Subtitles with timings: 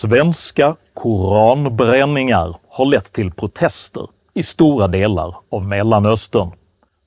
[0.00, 6.50] Svenska koranbränningar har lett till protester i stora delar av Mellanöstern.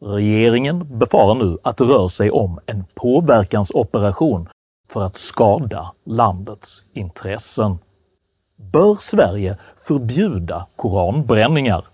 [0.01, 4.49] Regeringen befarar nu att det rör sig om en påverkansoperation
[4.89, 7.77] för att skada landets intressen.
[8.55, 11.85] Bör Sverige förbjuda koranbränningar?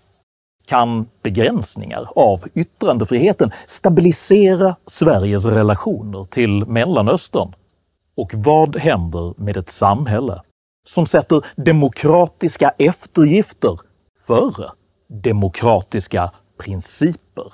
[0.66, 7.54] Kan begränsningar av yttrandefriheten stabilisera Sveriges relationer till Mellanöstern?
[8.16, 10.42] Och vad händer med ett samhälle
[10.86, 13.78] som sätter demokratiska eftergifter
[14.26, 14.70] före
[15.08, 17.52] demokratiska principer?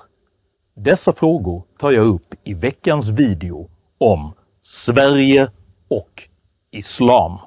[0.76, 5.50] Dessa frågor tar jag upp i veckans video om Sverige
[5.88, 6.28] och
[6.70, 7.38] Islam.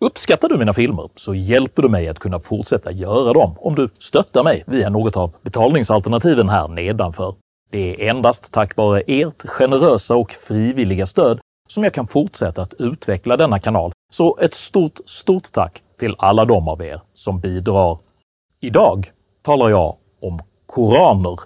[0.00, 3.88] Uppskattar du mina filmer så hjälper du mig att kunna fortsätta göra dem om du
[3.98, 7.34] stöttar mig via något av betalningsalternativen här nedanför.
[7.70, 12.74] Det är endast tack vare ert generösa och frivilliga stöd som jag kan fortsätta att
[12.74, 17.98] utveckla denna kanal, så ett stort, stort tack till alla de av er som bidrar.
[18.60, 21.40] Idag talar jag om koraner,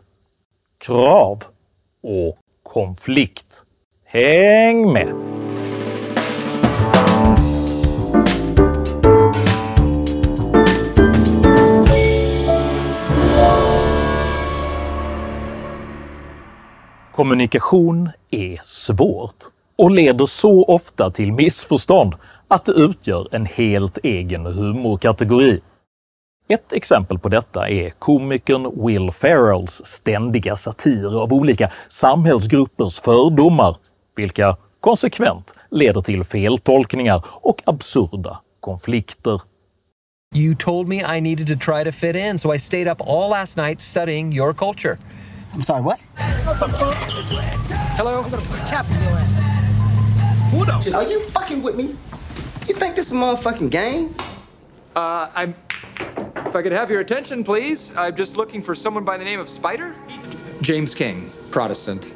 [0.79, 1.43] krav
[2.03, 3.65] och konflikt.
[4.05, 5.15] Häng med!
[17.13, 19.35] Kommunikation är svårt
[19.77, 22.15] och leder så ofta till missförstånd
[22.51, 25.61] att det utgör en helt egen humorkategori.
[26.49, 33.77] Ett exempel på detta är komikern Will Ferrells ständiga satir av olika samhällsgruppers fördomar,
[34.17, 39.41] vilka konsekvent leder till feltolkningar och absurda konflikter.
[40.35, 43.31] You told me I needed to try to fit in, so I stayed up all
[43.31, 44.99] last night studying your culture.
[45.55, 45.99] I'm sorry, what?
[47.97, 48.25] Hello?
[50.95, 51.97] Are you fucking with me?
[52.71, 54.15] You think this is a motherfucking game?
[54.95, 55.57] Uh, I'm.
[56.47, 57.93] If I could have your attention, please.
[57.97, 59.93] I'm just looking for someone by the name of Spider?
[60.61, 62.15] James King, Protestant.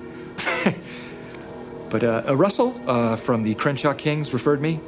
[1.90, 4.78] but uh, uh, Russell uh, from the Crenshaw Kings referred me.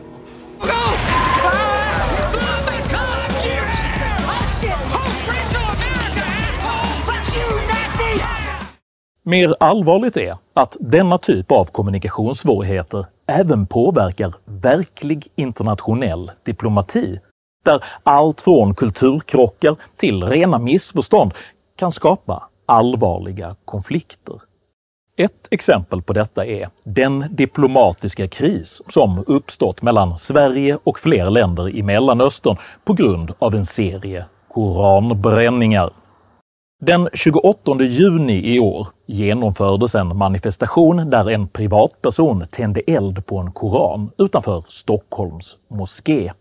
[9.23, 17.21] Mer allvarligt är att denna typ av kommunikationssvårigheter även påverkar verklig internationell diplomati,
[17.65, 21.33] där allt från kulturkrockar till rena missförstånd
[21.77, 24.41] kan skapa allvarliga konflikter.
[25.19, 31.69] Ett exempel på detta är den diplomatiska kris som uppstått mellan Sverige och fler länder
[31.69, 35.91] i Mellanöstern på grund av en serie koranbränningar.
[36.83, 43.53] Den 28 juni i år genomfördes en manifestation där en privatperson tände eld på en
[43.53, 46.33] koran utanför Stockholms moské.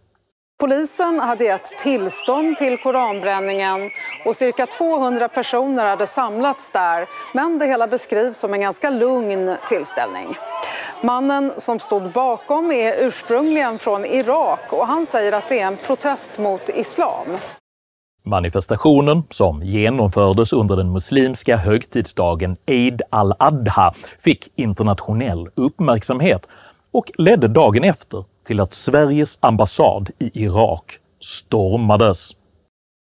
[0.60, 3.90] Polisen hade gett tillstånd till koranbränningen
[4.26, 9.56] och cirka 200 personer hade samlats där, men det hela beskrivs som en ganska lugn
[9.68, 10.28] tillställning.
[11.02, 15.78] Mannen som stod bakom är ursprungligen från Irak och han säger att det är en
[15.78, 17.28] protest mot islam.
[18.26, 26.48] Manifestationen, som genomfördes under den muslimska högtidsdagen Eid al-Adha, fick internationell uppmärksamhet
[26.92, 32.32] och ledde dagen efter till att Sveriges ambassad i Irak stormades.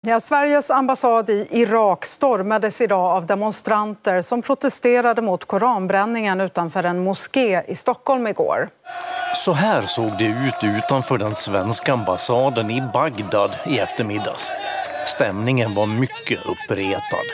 [0.06, 7.04] Ja, Sveriges ambassad i Irak stormades idag av demonstranter som protesterade mot koranbränningen utanför en
[7.04, 8.68] moské i Stockholm igår.
[9.34, 14.52] Så här såg det ut utanför den svenska ambassaden i Bagdad i eftermiddags.
[15.06, 17.26] Stämningen var mycket uppretad.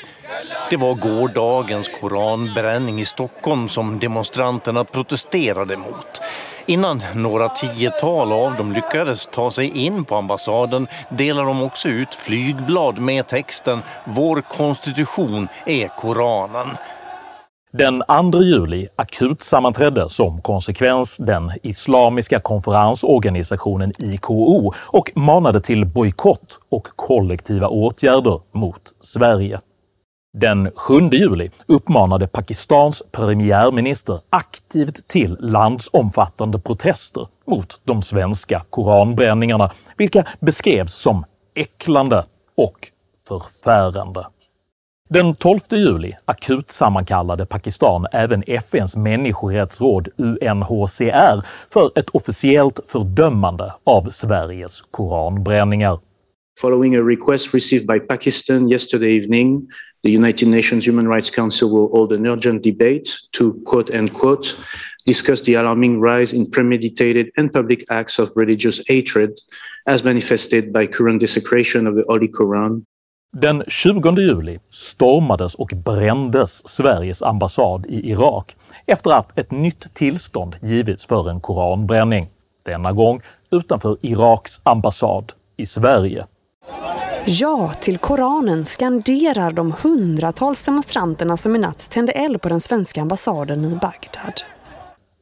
[0.70, 6.20] Det var gårdagens koranbränning i Stockholm som demonstranterna protesterade mot.
[6.66, 12.14] Innan några tiotal av dem lyckades ta sig in på ambassaden delade de också ut
[12.14, 16.68] flygblad med texten “Vår konstitution är Koranen”.
[17.72, 18.02] Den
[18.32, 27.68] 2 juli akutsammanträdde som konsekvens den islamiska konferensorganisationen IKO och manade till bojkott och kollektiva
[27.68, 29.60] åtgärder mot Sverige.
[30.32, 40.24] Den 7 juli uppmanade Pakistans premiärminister aktivt till landsomfattande protester mot de svenska koranbränningarna, vilka
[40.40, 41.24] beskrevs som
[41.54, 42.24] äcklande
[42.56, 42.88] och
[43.28, 44.26] förfärande.
[45.10, 54.80] Den 12 juli akutsammankallade Pakistan även FNs människorättsråd UNHCR för ett officiellt fördömande av Sveriges
[54.80, 56.00] koranbränningar.
[56.60, 59.68] Following a request received by Pakistan yesterday evening,
[60.04, 64.56] The United Nations Human Rights Council will hold an urgent debate to quote unquote
[65.06, 69.30] discuss the alarming rise in premeditated and public acts of religious hatred
[69.86, 72.84] as manifested by current desecration of the Holy Quran.
[73.32, 80.56] Den 20 juli stormades och brändes Sveriges ambassad i Irak efter att ett nytt tillstånd
[80.62, 82.28] givits för en koranbränning,
[82.64, 86.26] denna gång utanför Iraks ambassad i Sverige.
[87.26, 93.02] Ja till Koranen skanderar de hundratals demonstranterna som i natt tände eld på den svenska
[93.02, 94.42] ambassaden i Bagdad.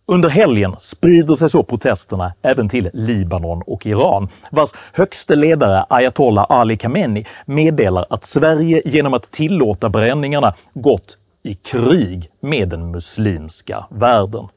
[0.08, 6.46] Under helgen sprider sig så protesterna även till Libanon och Iran, vars högste ledare ayatollah
[6.48, 13.86] Ali Khamenei meddelar att Sverige genom att tillåta bränningarna gått i krig med den muslimska
[13.90, 14.48] världen.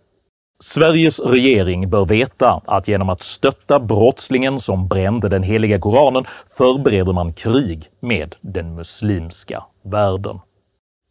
[0.64, 6.26] Sveriges regering bör veta att genom att stötta brottslingen som brände den heliga koranen
[6.58, 10.40] förbereder man krig med den muslimska världen.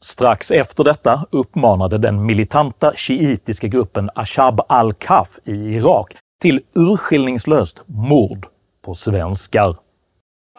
[0.00, 8.46] Strax efter detta uppmanade den militanta shiitiska gruppen Ashab al-Kaf i Irak till urskillningslöst mord
[8.84, 9.76] på svenskar.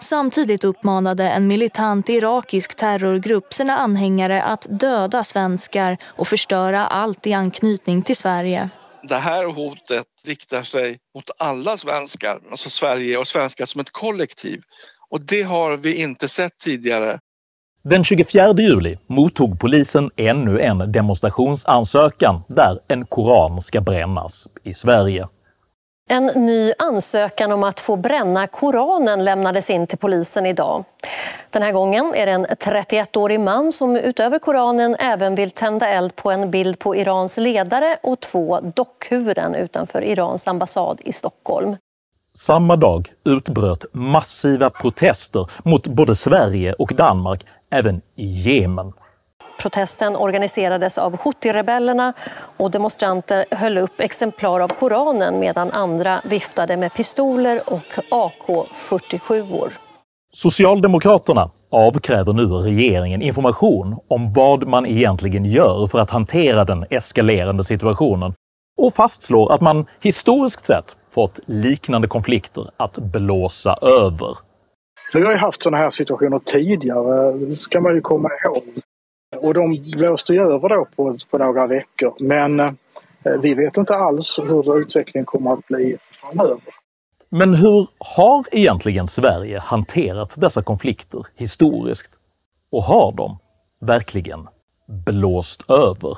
[0.01, 7.33] Samtidigt uppmanade en militant irakisk terrorgrupp sina anhängare att döda svenskar och förstöra allt i
[7.33, 8.69] anknytning till Sverige.
[9.03, 14.62] Det här hotet riktar sig mot alla svenskar, alltså Sverige och svenskar som ett kollektiv.
[15.09, 17.19] Och det har vi inte sett tidigare.
[17.83, 25.27] Den 24 juli mottog polisen ännu en demonstrationsansökan där en koran ska brännas i Sverige.
[26.09, 30.83] En ny ansökan om att få bränna Koranen lämnades in till polisen idag.
[31.49, 36.15] Den här gången är det en 31-årig man som utöver Koranen även vill tända eld
[36.15, 41.75] på en bild på Irans ledare och två dockhuvuden utanför Irans ambassad i Stockholm.
[42.33, 48.94] Samma dag utbröt massiva protester mot både Sverige och Danmark även i Jemen.
[49.62, 52.13] Protesten organiserades av Houthi-rebellerna
[52.57, 59.69] och demonstranter höll upp exemplar av Koranen medan andra viftade med pistoler och AK-47.
[60.31, 67.63] Socialdemokraterna avkräver nu regeringen information om vad man egentligen gör för att hantera den eskalerande
[67.63, 68.33] situationen
[68.77, 74.49] och fastslår att man historiskt sett fått liknande konflikter att blåsa över.
[75.13, 78.63] Vi har ju haft sådana här situationer tidigare, ska man ju komma ihåg.
[79.38, 82.13] Och de blåste ju över då på, på några veckor.
[82.19, 82.71] Men eh,
[83.41, 86.59] vi vet inte alls hur utvecklingen kommer att bli framöver.
[87.29, 92.12] Men hur har egentligen Sverige hanterat dessa konflikter historiskt?
[92.71, 93.38] Och har de
[93.81, 94.47] verkligen
[95.05, 96.17] blåst över?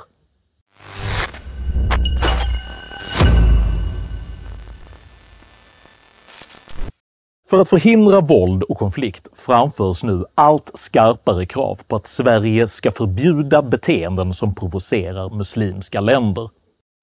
[7.51, 12.91] För att förhindra våld och konflikt framförs nu allt skarpare krav på att Sverige ska
[12.91, 16.51] förbjuda beteenden som provocerar muslimska länder.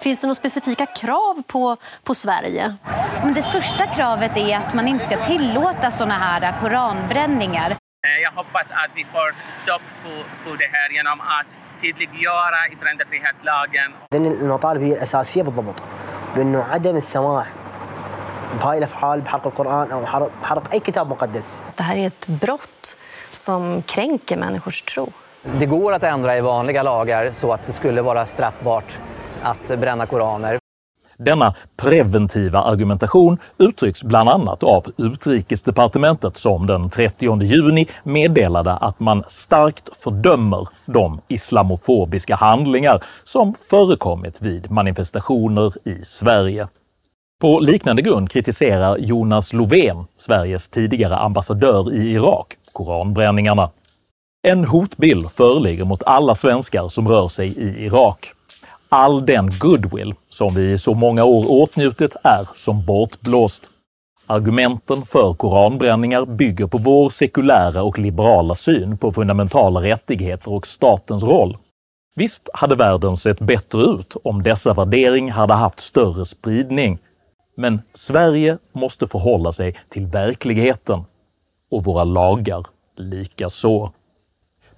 [0.04, 2.76] Finns det några specifika krav på, på Sverige?
[3.24, 7.78] Men det största kravet är att man inte ska tillåta såna här koranbränningar.
[8.24, 10.10] Jag hoppas att vi får stopp på,
[10.50, 13.92] på det här genom att tydliggöra yttrandefrihetslagen.
[14.14, 15.84] المطالب هي الأساسية بالضبط
[16.36, 17.48] بأنه عدم السماح
[18.62, 20.02] بهاي الافعال بحرق القران او
[20.42, 21.64] بحرق اي كتاب مقدس.
[21.78, 22.98] Det här är ett brott
[23.32, 25.10] som kränker människors tro.
[25.60, 29.00] Det går att ändra i vanliga lagar så att det skulle vara straffbart
[29.42, 30.58] att bränna koraner.
[31.18, 39.24] Denna preventiva argumentation uttrycks bland annat av utrikesdepartementet som den 30 juni meddelade att man
[39.28, 46.68] starkt fördömer de islamofobiska handlingar som förekommit vid manifestationer i Sverige.
[47.41, 53.71] På liknande grund kritiserar Jonas Lovén, Sveriges tidigare ambassadör i Irak, koranbränningarna.
[54.43, 58.33] En hotbild föreligger mot alla svenskar som rör sig i Irak.
[58.89, 63.71] All den goodwill som vi i så många år åtnjutit är som bortblåst.
[64.27, 71.25] Argumenten för koranbränningar bygger på vår sekulära och liberala syn på fundamentala rättigheter och statens
[71.25, 71.57] roll.
[72.17, 76.99] Visst hade världen sett bättre ut om dessa värdering hade haft större spridning,
[77.59, 81.05] men Sverige måste förhålla sig till verkligheten
[81.71, 83.93] och våra lagar lika så.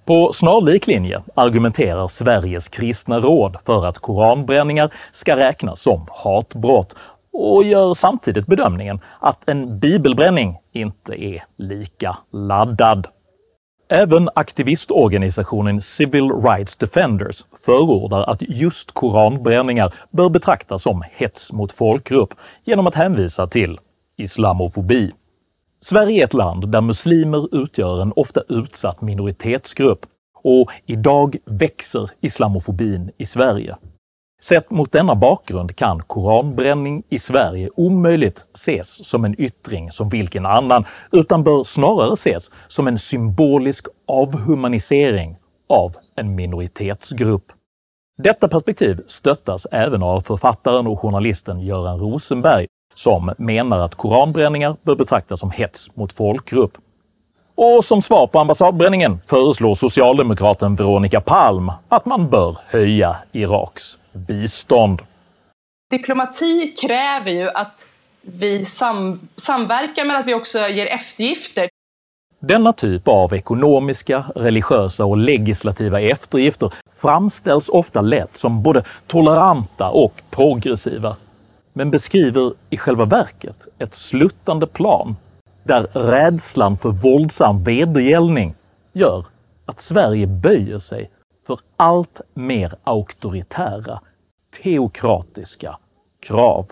[0.05, 6.95] På snarlik linje argumenterar Sveriges kristna råd för att koranbränningar ska räknas som hatbrott
[7.33, 13.07] och gör samtidigt bedömningen att en bibelbränning inte är lika laddad.
[13.93, 22.33] Även aktivistorganisationen Civil Rights Defenders förordar att just koranbränningar bör betraktas som hets mot folkgrupp
[22.63, 23.79] genom att hänvisa till
[24.17, 25.11] islamofobi.
[25.81, 30.05] Sverige är ett land där muslimer utgör en ofta utsatt minoritetsgrupp
[30.43, 33.77] och idag växer islamofobin i Sverige.
[34.43, 40.45] Sett mot denna bakgrund kan koranbränning i Sverige omöjligt ses som en yttring som vilken
[40.45, 45.37] annan, utan bör snarare ses som en symbolisk avhumanisering
[45.69, 47.51] av en minoritetsgrupp.
[48.17, 54.95] Detta perspektiv stöttas även av författaren och journalisten Göran Rosenberg som menar att koranbränningar bör
[54.95, 56.77] betraktas som hets mot folkgrupp.
[57.55, 65.01] Och som svar på ambassadbränningen föreslår socialdemokraten Veronica Palm att man bör höja Iraks bistånd.
[65.91, 67.91] Diplomati kräver ju att
[68.21, 71.69] vi sam samverkar men att vi också ger eftergifter.
[72.39, 80.21] Denna typ av ekonomiska, religiösa och legislativa eftergifter framställs ofta lätt som både toleranta och
[80.29, 81.15] progressiva,
[81.73, 85.15] men beskriver i själva verket ett sluttande plan
[85.63, 88.55] där rädslan för våldsam vedergällning
[88.93, 89.25] gör
[89.65, 91.11] att Sverige böjer sig
[91.47, 94.01] för allt mer auktoritära,
[94.63, 95.77] teokratiska
[96.27, 96.71] krav.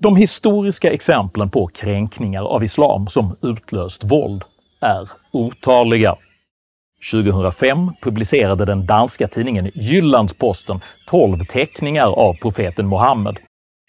[0.00, 4.44] De historiska exemplen på kränkningar av islam som utlöst våld
[4.80, 6.16] är otaliga.
[7.12, 13.38] 2005 publicerade den danska tidningen Jyllandsposten 12 teckningar av profeten Muhammed.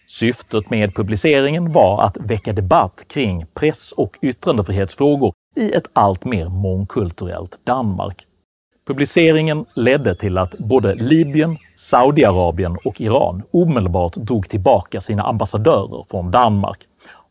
[0.06, 6.48] Syftet med publiceringen var att väcka debatt kring press och yttrandefrihetsfrågor i ett allt mer
[6.48, 8.26] mångkulturellt Danmark.
[8.86, 16.30] Publiceringen ledde till att både Libyen, Saudiarabien och Iran omedelbart drog tillbaka sina ambassadörer från
[16.30, 16.78] Danmark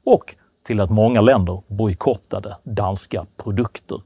[0.06, 4.02] och till att många länder bojkottade danska produkter.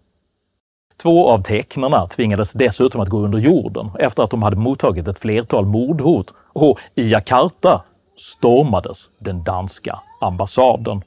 [1.03, 5.19] Två av tecknarna tvingades dessutom att gå under jorden efter att de hade mottagit ett
[5.19, 7.83] flertal mordhot och i Jakarta
[8.17, 11.01] stormades den danska ambassaden.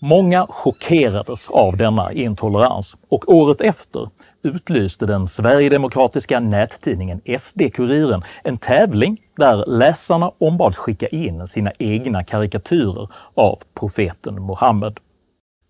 [0.00, 4.08] Många chockerades av denna intolerans och året efter
[4.42, 13.08] utlyste den sverigedemokratiska nättidningen SD-Kuriren en tävling där läsarna ombads skicka in sina egna karikatyrer
[13.34, 14.98] av profeten Muhammed.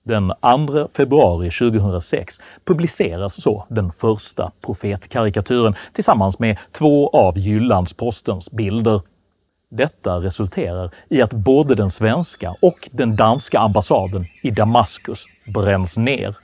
[0.02, 0.32] Den
[0.68, 9.00] 2 februari 2006 publiceras så den första profetkarikatyren tillsammans med två av Jyllandspostens bilder.
[9.70, 16.36] Detta resulterar i att både den svenska och den danska ambassaden i Damaskus bränns ner.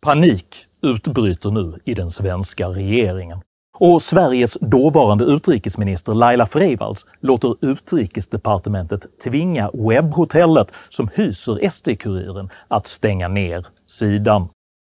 [0.00, 0.46] Panik
[0.82, 3.40] utbryter nu i den svenska regeringen.
[3.78, 13.28] Och Sveriges dåvarande utrikesminister Laila Freivalds låter utrikesdepartementet tvinga webbhotellet som hyser SD-Kuriren att stänga
[13.28, 14.48] ner sidan.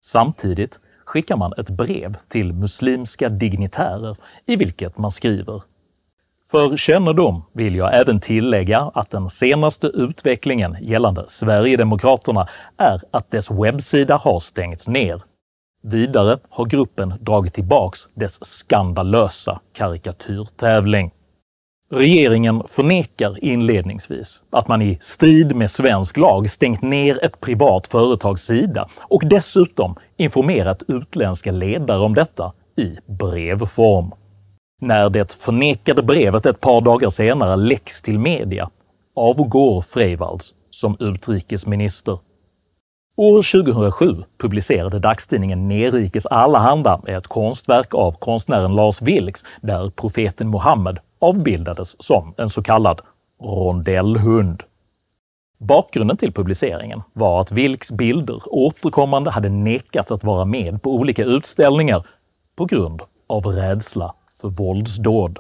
[0.06, 5.62] Samtidigt skickar man ett brev till muslimska dignitärer i vilket man skriver
[6.52, 13.52] för kännedom vill jag även tillägga att den senaste utvecklingen gällande Sverigedemokraterna är att dess
[13.52, 15.22] webbsida har stängts ner.
[15.88, 21.12] Vidare har gruppen dragit tillbaks dess skandalösa karikatyrtävling.
[21.92, 28.46] Regeringen förnekar inledningsvis att man i strid med svensk lag stängt ner ett privat företags
[28.46, 34.12] sida och dessutom informerat utländska ledare om detta i brevform.
[34.82, 38.70] När det förnekade brevet ett par dagar senare läcks till media
[39.16, 42.20] avgår Freivalds som utrikesminister.
[43.18, 51.00] År 2007 publicerade dagstidningen Nerikes Allehanda ett konstverk av konstnären Lars Vilks där profeten Muhammed
[51.20, 53.02] avbildades som en så kallad
[53.44, 54.64] rondellhund.
[55.58, 61.24] Bakgrunden till publiceringen var att Vilks bilder återkommande hade nekats att vara med på olika
[61.24, 62.06] utställningar
[62.56, 65.40] på grund av rädsla för våldsdåd.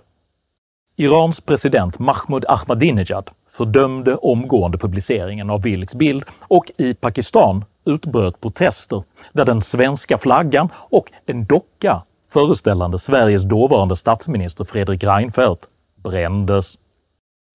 [0.98, 9.04] Irans president Mahmoud Ahmadinejad fördömde omgående publiceringen av Vilks bild och i Pakistan utbröt protester
[9.34, 16.78] där den svenska flaggan och en docka föreställande Sveriges dåvarande statsminister Fredrik Reinfeldt brändes.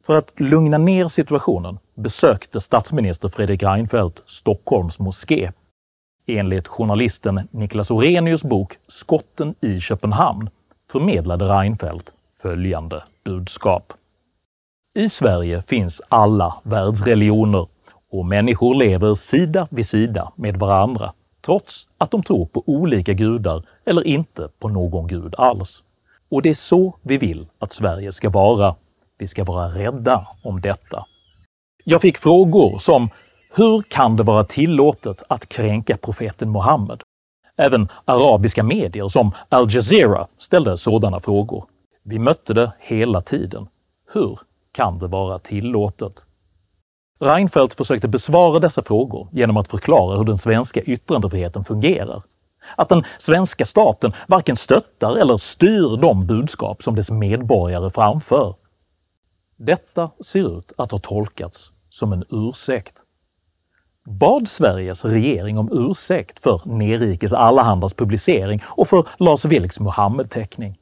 [0.07, 5.53] För att lugna ner situationen besökte statsminister Fredrik Reinfeldt Stockholms moské.
[6.27, 10.51] Enligt journalisten Niklas Orenius bok “Skotten i Köpenhamn”
[10.93, 13.93] förmedlade Reinfeldt följande budskap.
[14.95, 17.67] I Sverige finns alla världsreligioner
[18.13, 21.13] och människor lever sida vid sida med varandra
[21.47, 25.83] trots att de tror på olika gudar eller inte på någon gud alls.
[26.31, 28.75] Och det är så vi vill att Sverige ska vara.
[29.19, 31.05] Vi ska vara rädda om detta.
[31.85, 33.11] Jag fick frågor som
[33.55, 37.03] “Hur kan det vara tillåtet att kränka profeten Muhammed?”
[37.57, 41.65] Även arabiska medier som Al Jazeera ställde sådana frågor.
[42.11, 43.69] Vi mötte det hela tiden.
[44.12, 44.38] Hur
[44.73, 46.26] kan det vara tillåtet?
[47.21, 52.23] Reinfeldt försökte besvara dessa frågor genom att förklara hur den svenska yttrandefriheten fungerar.
[52.76, 58.55] Att den svenska staten varken stöttar eller styr de budskap som dess medborgare framför.
[59.57, 63.02] Detta ser ut att ha tolkats som en ursäkt.
[64.05, 70.80] Bad Sveriges regering om ursäkt för Nerikes Allahandas publicering och för Lars Vilks Muhammed-teckning.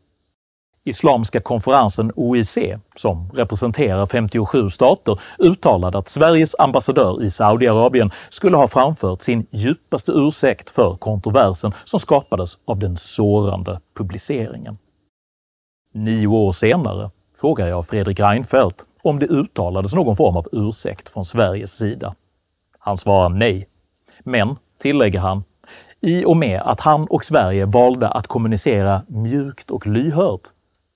[0.89, 2.59] Islamska konferensen OIC,
[2.97, 10.13] som representerar 57 stater, uttalade att Sveriges ambassadör i Saudiarabien skulle ha framfört sin djupaste
[10.13, 14.79] ursäkt för kontroversen som skapades av den sårande publiceringen.
[15.95, 21.25] Nio år senare frågar jag Fredrik Reinfeldt om det uttalades någon form av ursäkt från
[21.25, 22.15] Sveriges sida.
[22.79, 23.69] Han svarar nej.
[24.25, 25.45] Men, tillägger han,
[26.01, 30.43] i och med att han och Sverige valde att kommunicera mjukt och lyhört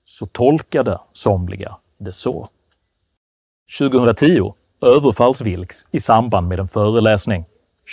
[0.05, 2.47] så tolkade somliga det så.
[3.79, 7.45] 2010 överfalls Vilks i samband med en föreläsning.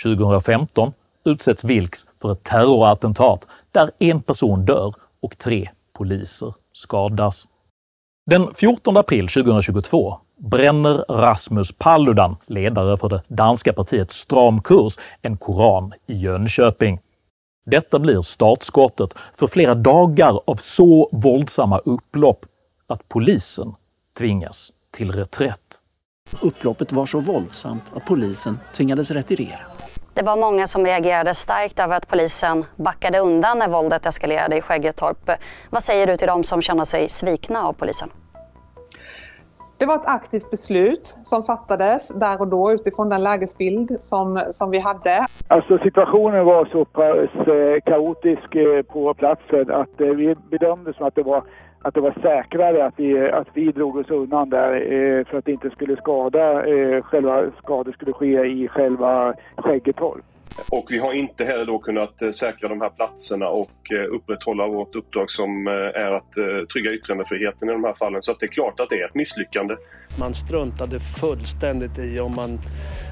[0.03, 0.93] 2015
[1.25, 7.47] utsätts Vilks för ett terrorattentat där en person dör och tre poliser skadas.
[8.25, 15.37] Den 14 april 2022 bränner Rasmus Paludan, ledare för det danska partiet Stram kurs, en
[15.37, 16.99] koran i Jönköping.
[17.65, 22.45] Detta blir startskottet för flera dagar av så våldsamma upplopp
[22.87, 23.75] att polisen
[24.17, 25.81] tvingas till reträtt.
[26.41, 29.59] Upploppet var så våldsamt att polisen tvingades retirera.
[30.13, 34.61] Det var många som reagerade starkt över att polisen backade undan när våldet eskalerade i
[34.61, 35.29] Skäggetorp.
[35.69, 38.09] Vad säger du till dem som känner sig svikna av polisen?
[39.81, 44.71] Det var ett aktivt beslut som fattades där och då utifrån den lägesbild som, som
[44.71, 45.25] vi hade.
[45.47, 51.05] Alltså situationen var så pass eh, kaotisk eh, på platsen att eh, vi bedömde som
[51.05, 51.43] att det var
[51.81, 55.45] att det var säkrare att vi, att vi drog oss undan där eh, för att
[55.45, 60.25] det inte skulle skada, eh, själva skador skulle ske i själva Skäggetorp.
[60.69, 64.67] Och vi har inte heller då kunnat eh, säkra de här platserna och eh, upprätthålla
[64.67, 66.31] vårt uppdrag som eh, är att
[66.73, 68.23] trygga yttrandefriheten i de här fallen.
[68.23, 69.75] Så det är klart att det är ett misslyckande.
[70.19, 72.59] Man struntade fullständigt i om man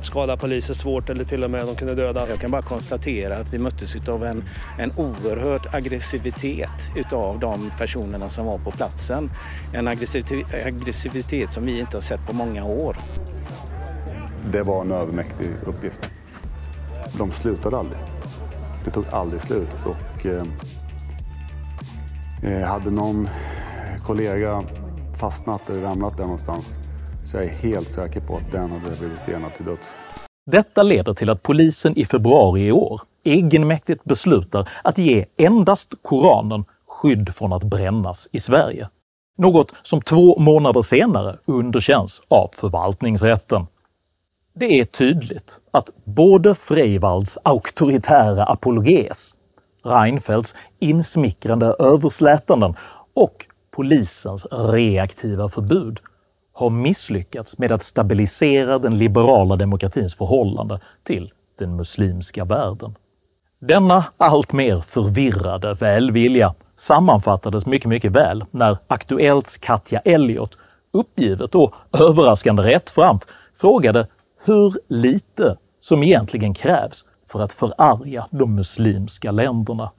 [0.03, 2.29] skadade poliser svårt eller till och med de kunde döda.
[2.29, 4.43] Jag kan bara konstatera att vi möttes av en,
[4.79, 9.29] en oerhörd aggressivitet utav de personerna som var på platsen.
[9.73, 12.97] En aggressivitet, aggressivitet som vi inte har sett på många år.
[14.51, 16.09] Det var en övermäktig uppgift
[17.17, 17.99] de slutade aldrig.
[18.85, 19.75] Det tog aldrig slut.
[19.85, 20.43] Och, eh,
[22.43, 23.27] eh, hade någon
[24.05, 24.63] kollega
[25.19, 26.75] fastnat eller ramlat där någonstans
[27.25, 29.95] så jag är helt säker på att den hade blivit stenad till döds.
[30.51, 36.65] Detta leder till att polisen i februari i år egenmäktigt beslutar att ge endast Koranen
[36.87, 38.89] skydd från att brännas i Sverige.
[39.37, 43.67] Något som två månader senare underkänns av förvaltningsrätten.
[44.59, 49.33] Det är tydligt att både Freivalds auktoritära apologes,
[49.83, 52.75] Reinfeldts insmickrande överslätanden
[53.13, 55.99] och polisens reaktiva förbud
[56.53, 62.95] har misslyckats med att stabilisera den liberala demokratins förhållande till den muslimska världen.
[63.59, 70.57] Denna allt mer förvirrade välvilja sammanfattades mycket, mycket väl när Aktuellts Katja Elliot
[70.91, 74.07] uppgivet och överraskande rättframt frågade
[74.49, 79.91] hur lite som egentligen krävs för att förarga de muslimska länderna.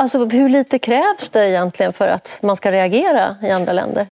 [0.00, 4.06] Alltså hur lite krävs det egentligen för att man ska reagera i andra länder?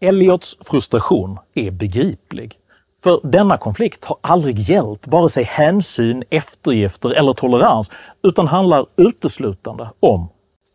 [0.00, 2.56] Elliots frustration är begriplig.
[3.02, 7.90] För denna konflikt har aldrig gällt vare sig hänsyn, eftergifter eller tolerans,
[8.22, 10.28] utan handlar uteslutande om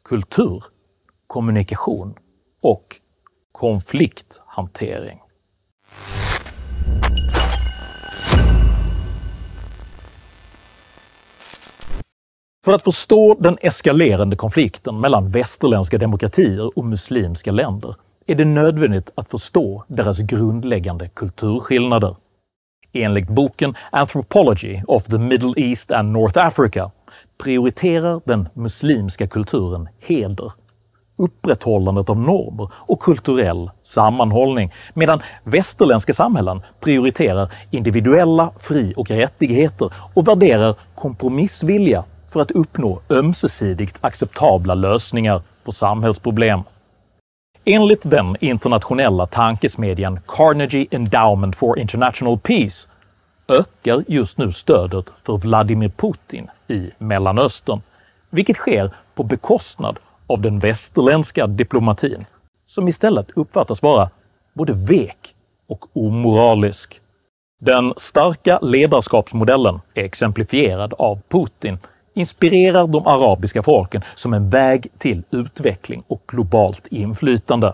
[0.10, 0.64] kultur,
[1.28, 2.16] kommunikation
[2.62, 2.96] och
[3.52, 5.22] konflikthantering.
[12.66, 17.96] För att förstå den eskalerande konflikten mellan västerländska demokratier och muslimska länder
[18.28, 22.16] är det nödvändigt att förstå deras grundläggande kulturskillnader.
[22.94, 26.92] Enligt boken “Anthropology of the Middle East and North Africa”
[27.44, 30.52] prioriterar den muslimska kulturen heder,
[31.18, 40.28] upprätthållandet av normer och kulturell sammanhållning, medan västerländska samhällen prioriterar individuella fri och rättigheter och
[40.28, 42.04] värderar kompromissvilja
[42.36, 46.64] för att uppnå ömsesidigt acceptabla lösningar på samhällsproblem.
[47.66, 52.88] Enligt den internationella tankesmedjan Carnegie Endowment for International Peace
[53.48, 57.82] ökar just nu stödet för Vladimir Putin i Mellanöstern,
[58.30, 62.26] vilket sker på bekostnad av den västerländska diplomatin,
[62.66, 64.10] som istället uppfattas vara
[64.54, 65.36] både vek
[65.68, 67.02] och omoralisk.
[67.62, 71.78] Den starka ledarskapsmodellen, är exemplifierad av Putin,
[72.16, 77.74] inspirerar de arabiska folken som en väg till utveckling och globalt inflytande.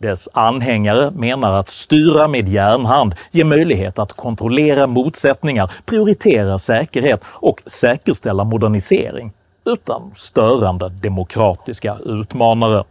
[0.00, 7.62] Dess anhängare menar att styra med järnhand ger möjlighet att kontrollera motsättningar, prioritera säkerhet och
[7.66, 9.32] säkerställa modernisering
[9.64, 12.84] utan störande demokratiska utmanare.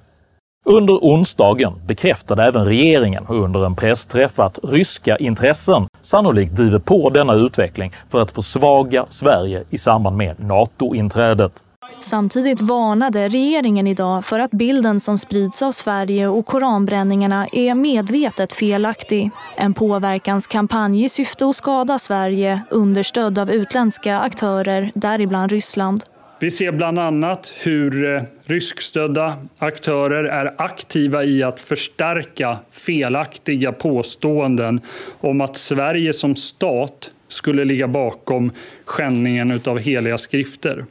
[0.65, 7.33] Under onsdagen bekräftade även regeringen under en pressträff att ryska intressen sannolikt driver på denna
[7.33, 11.63] utveckling för att försvaga Sverige i samband med NATO-inträdet.
[12.01, 18.53] Samtidigt varnade regeringen idag för att bilden som sprids av Sverige och koranbränningarna är medvetet
[18.53, 19.31] felaktig.
[19.55, 26.03] En påverkanskampanj i syfte att skada Sverige understödd av utländska aktörer, däribland Ryssland.
[26.41, 34.81] Vi ser bland annat hur eh, ryskstödda aktörer är aktiva i att förstärka felaktiga påståenden
[35.21, 38.51] om att Sverige som stat skulle ligga bakom
[38.85, 40.85] skändningen av heliga skrifter.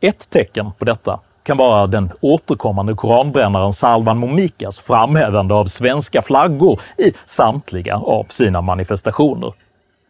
[0.00, 6.80] Ett tecken på detta kan vara den återkommande koranbrännaren Salman Momikas framhävande av svenska flaggor
[6.98, 9.52] i samtliga av sina manifestationer.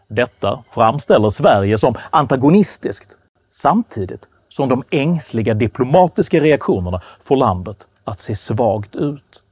[0.09, 3.19] Detta framställer Sverige som antagonistiskt,
[3.51, 9.43] samtidigt som de ängsliga diplomatiska reaktionerna får landet att se svagt ut.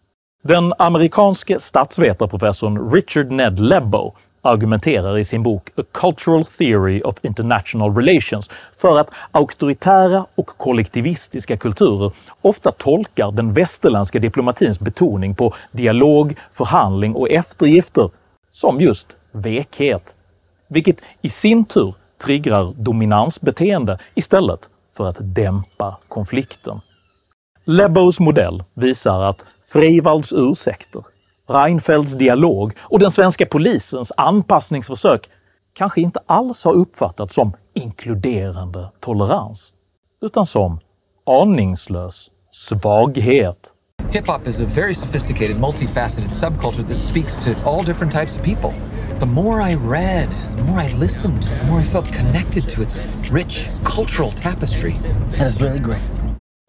[0.45, 7.97] Den amerikanske statsvetarprofessorn Richard Ned Lebo argumenterar i sin bok A Cultural Theory of International
[7.97, 16.35] Relations för att auktoritära och kollektivistiska kulturer ofta tolkar den västerländska diplomatins betoning på dialog,
[16.51, 18.11] förhandling och eftergifter
[18.51, 20.15] som just vekhet,
[20.69, 26.81] vilket i sin tur triggar dominansbeteende istället för att dämpa konflikten.
[27.65, 31.05] Lebows modell visar att Freivalds ursäkter,
[31.49, 35.31] Reinfeldts dialog och den svenska polisens anpassningsförsök
[35.73, 39.73] kanske inte alls har uppfattats som inkluderande tolerans,
[40.23, 40.79] utan som
[41.27, 43.73] aningslös svaghet.
[44.11, 48.92] Hip-hop is a very sophisticated, multifaceted subculture that speaks to all different types of people.
[49.23, 53.01] The more I read, the more I listened, the more I felt connected to its
[53.31, 54.93] rich cultural tapestry.
[55.39, 56.01] And it's really great.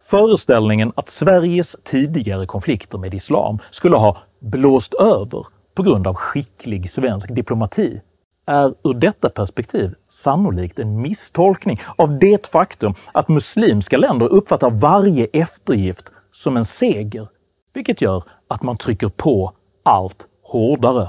[0.04, 6.90] Föreställningen att Sveriges tidigare konflikter med islam skulle ha blåst över på grund av skicklig
[6.90, 8.00] svensk diplomati
[8.46, 15.26] är ur detta perspektiv sannolikt en misstolkning av det faktum att muslimska länder uppfattar varje
[15.32, 17.28] eftergift som en seger,
[17.72, 19.52] vilket gör att man trycker på
[19.84, 21.08] allt hårdare.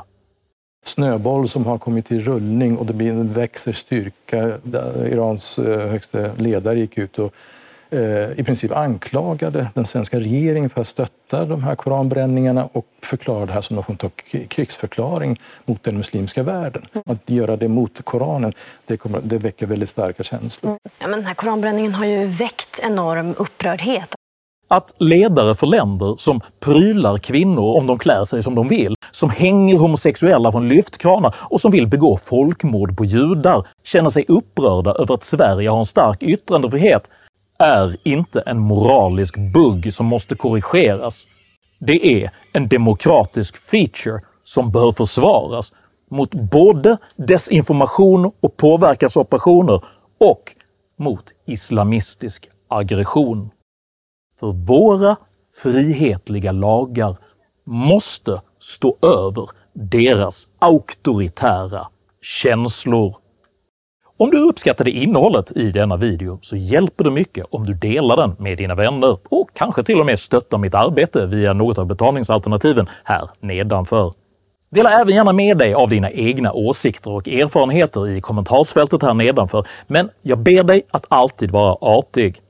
[0.88, 4.58] Snöboll som har kommit i rullning och det blir en växer styrka.
[5.06, 7.34] Irans eh, högste ledare gick ut och
[7.90, 13.46] eh, i princip anklagade den svenska regeringen för att stötta de här koranbränningarna och förklarade
[13.46, 14.10] det här som någon av
[14.48, 16.86] krigsförklaring mot den muslimska världen.
[17.06, 18.54] Att göra det mot Koranen,
[18.86, 20.78] det, kommer, det väcker väldigt starka känslor.
[20.84, 24.15] Ja, men den här koranbränningen har ju väckt enorm upprördhet.
[24.68, 29.30] Att ledare för länder som prylar kvinnor om de klär sig som de vill, som
[29.30, 35.14] hänger homosexuella från lyftkranar och som vill begå folkmord på judar känner sig upprörda över
[35.14, 37.10] att Sverige har en stark yttrandefrihet
[37.60, 41.28] är inte en moralisk bugg som måste korrigeras.
[41.80, 45.74] Det är en demokratisk feature som bör försvaras
[46.12, 49.82] mot både desinformation och påverkansoperationer
[50.20, 50.44] och
[50.98, 53.50] mot islamistisk aggression.
[54.40, 55.16] För våra
[55.64, 57.18] frihetliga lagar
[57.64, 61.88] måste stå över deras auktoritära
[62.22, 63.16] känslor.
[64.18, 68.36] Om du uppskattade innehållet i denna video så hjälper det mycket om du delar den
[68.40, 72.88] med dina vänner och kanske till och med stöttar mitt arbete via något av betalningsalternativen
[73.04, 74.14] här nedanför.
[74.70, 79.68] Dela även gärna med dig av dina egna åsikter och erfarenheter i kommentarsfältet här nedanför,
[79.88, 82.42] men jag ber dig att alltid vara artig.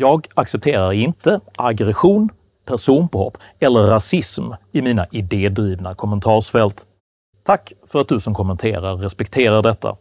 [0.00, 2.28] Jag accepterar inte aggression,
[2.64, 6.86] personpåhopp eller rasism i mina idédrivna kommentarsfält.
[7.44, 9.96] Tack för att du som kommenterar respekterar detta.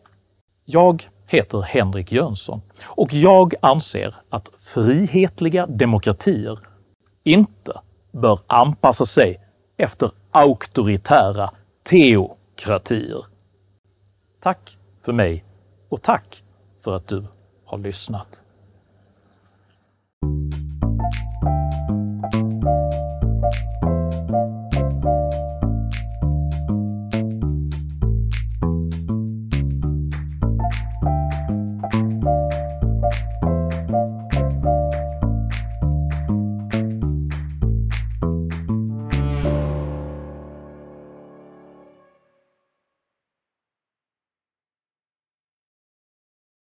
[0.66, 6.60] Jag heter Henrik Jönsson och jag anser att frihetliga demokratier
[7.24, 7.82] inte
[8.12, 9.40] bör anpassa sig
[9.78, 11.52] efter auktoritära
[11.84, 13.26] teokratier.
[14.42, 15.46] Tack för mig
[15.90, 16.44] och tack
[16.84, 17.26] för att du
[17.66, 18.44] har lyssnat.